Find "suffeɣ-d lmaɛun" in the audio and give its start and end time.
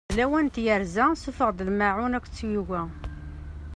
1.23-2.17